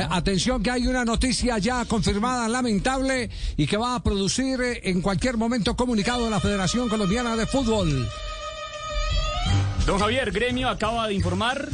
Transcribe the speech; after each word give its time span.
Eh, 0.00 0.06
Atención 0.08 0.62
que 0.62 0.70
hay 0.70 0.86
una 0.86 1.04
noticia 1.04 1.58
ya 1.58 1.84
confirmada, 1.84 2.48
lamentable, 2.48 3.28
y 3.56 3.66
que 3.66 3.76
va 3.76 3.94
a 3.94 4.02
producir 4.02 4.60
eh, 4.60 4.80
en 4.84 5.02
cualquier 5.02 5.36
momento 5.36 5.76
comunicado 5.76 6.24
de 6.24 6.30
la 6.30 6.40
Federación 6.40 6.88
Colombiana 6.88 7.36
de 7.36 7.46
Fútbol. 7.46 8.08
Don 9.86 9.98
Javier, 9.98 10.30
Gremio 10.30 10.68
acaba 10.68 11.06
de 11.08 11.14
informar 11.14 11.68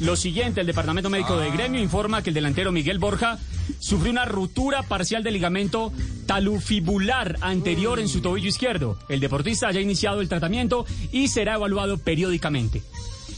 lo 0.00 0.16
siguiente. 0.16 0.60
El 0.60 0.66
Departamento 0.66 1.08
Médico 1.08 1.38
de 1.38 1.50
Gremio 1.50 1.80
informa 1.80 2.22
que 2.22 2.30
el 2.30 2.34
delantero 2.34 2.72
Miguel 2.72 2.98
Borja 2.98 3.38
sufrió 3.78 4.12
una 4.12 4.24
ruptura 4.24 4.82
parcial 4.82 5.22
del 5.22 5.34
ligamento 5.34 5.92
talufibular 6.26 7.36
anterior 7.40 7.98
en 7.98 8.08
su 8.08 8.20
tobillo 8.20 8.48
izquierdo. 8.48 8.98
El 9.08 9.20
deportista 9.20 9.68
haya 9.68 9.80
iniciado 9.80 10.20
el 10.20 10.28
tratamiento 10.28 10.84
y 11.12 11.28
será 11.28 11.54
evaluado 11.54 11.98
periódicamente. 11.98 12.82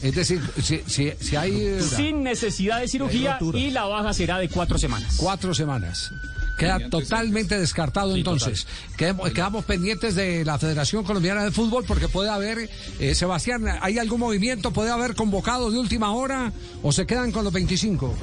Es 0.01 0.15
decir, 0.15 0.41
si, 0.61 0.81
si- 0.87 1.13
si 1.19 1.35
hay 1.35 1.55
eh, 1.61 1.81
Sin 1.81 2.23
necesidad 2.23 2.79
de 2.81 2.87
cirugía 2.87 3.37
y 3.53 3.71
la 3.71 3.85
baja 3.85 4.13
será 4.13 4.37
de 4.39 4.49
cuatro 4.49 4.77
semanas. 4.77 5.15
cuatro 5.17 5.53
semanas. 5.53 6.11
Queda 6.57 6.87
totalmente 6.89 7.57
descartado 7.59 8.15
entonces. 8.15 8.67
Quedamos, 8.95 9.31
quedamos 9.31 9.65
pendientes 9.65 10.13
de 10.13 10.45
la 10.45 10.59
Federación 10.59 11.03
Colombiana 11.03 11.43
de 11.43 11.51
Fútbol 11.51 11.83
porque 11.87 12.07
puede 12.07 12.29
haber, 12.29 12.69
eh, 12.99 13.15
Sebastián, 13.15 13.65
¿hay 13.81 13.97
algún 13.97 14.19
movimiento? 14.19 14.71
¿Puede 14.71 14.91
haber 14.91 15.15
convocado 15.15 15.71
de 15.71 15.79
última 15.79 16.11
hora 16.13 16.53
o 16.83 16.91
se 16.91 17.07
quedan 17.07 17.31
con 17.31 17.43
los 17.43 17.51
25? 17.53 18.15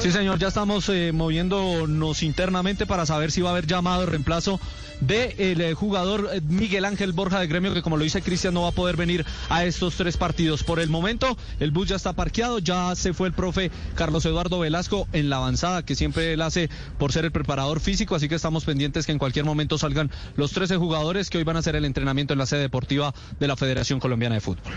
Sí, 0.00 0.10
señor, 0.10 0.38
ya 0.38 0.48
estamos 0.48 0.88
eh, 0.88 1.12
moviéndonos 1.12 2.22
internamente 2.22 2.86
para 2.86 3.06
saber 3.06 3.30
si 3.30 3.40
va 3.40 3.50
a 3.50 3.52
haber 3.52 3.66
llamado 3.66 4.00
de 4.00 4.06
reemplazo 4.06 4.58
del 5.00 5.60
eh, 5.60 5.74
jugador 5.74 6.28
eh, 6.32 6.40
Miguel 6.42 6.84
Ángel 6.84 7.12
Borja 7.12 7.40
de 7.40 7.46
Gremio, 7.46 7.72
que 7.72 7.82
como 7.82 7.96
lo 7.96 8.04
dice 8.04 8.22
Cristian, 8.22 8.54
no 8.54 8.62
va 8.62 8.68
a 8.68 8.72
poder 8.72 8.96
venir 8.96 9.24
a 9.48 9.64
estos 9.64 9.94
tres 9.96 10.16
partidos. 10.16 10.64
Por 10.64 10.80
el 10.80 10.88
momento, 10.88 11.36
el 11.60 11.70
bus 11.70 11.88
ya 11.88 11.96
está 11.96 12.12
parqueado, 12.12 12.58
ya 12.58 12.94
se 12.96 13.12
fue 13.12 13.28
el 13.28 13.34
profe 13.34 13.70
Carlos 13.94 14.24
Eduardo 14.24 14.58
Velasco 14.58 15.06
en 15.12 15.30
la 15.30 15.36
avanzada, 15.36 15.84
que 15.84 15.94
siempre 15.94 16.32
él 16.32 16.42
hace 16.42 16.68
por 16.98 17.12
ser 17.12 17.24
el 17.24 17.32
preparador 17.32 17.80
físico, 17.80 18.14
así 18.14 18.28
que 18.28 18.34
estamos 18.34 18.64
pendientes 18.64 19.06
que 19.06 19.12
en 19.12 19.18
cualquier 19.18 19.44
momento 19.44 19.78
salgan 19.78 20.10
los 20.36 20.52
13 20.52 20.76
jugadores 20.76 21.30
que 21.30 21.38
hoy 21.38 21.44
van 21.44 21.56
a 21.56 21.60
hacer 21.60 21.76
el 21.76 21.84
entrenamiento 21.84 22.32
en 22.32 22.38
la 22.38 22.46
sede 22.46 22.60
deportiva 22.60 23.14
de 23.38 23.46
la 23.46 23.56
Federación 23.56 24.00
Colombiana 24.00 24.34
de 24.34 24.40
Fútbol. 24.40 24.72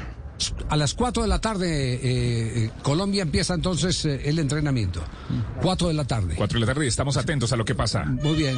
A 0.69 0.77
las 0.77 0.93
4 0.93 1.23
de 1.23 1.29
la 1.29 1.39
tarde, 1.39 1.93
eh, 1.95 1.99
eh, 2.65 2.69
Colombia 2.81 3.21
empieza 3.21 3.53
entonces 3.53 4.05
eh, 4.05 4.21
el 4.25 4.39
entrenamiento. 4.39 5.03
4 5.61 5.87
de 5.87 5.93
la 5.93 6.05
tarde. 6.05 6.35
4 6.35 6.59
de 6.59 6.65
la 6.65 6.73
tarde 6.73 6.85
y 6.85 6.87
estamos 6.87 7.17
atentos 7.17 7.51
a 7.53 7.55
lo 7.55 7.65
que 7.65 7.75
pasa. 7.75 8.05
Muy 8.05 8.35
bien. 8.35 8.57